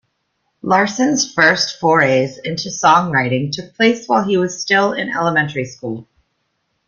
Larsen's 0.63 1.31
first 1.31 1.79
forays 1.79 2.39
into 2.39 2.69
songwriting 2.69 3.51
took 3.51 3.75
place 3.75 4.07
while 4.07 4.23
he 4.23 4.35
was 4.35 4.59
still 4.59 4.93
in 4.93 5.09
elementary 5.11 5.65
school. 5.65 6.07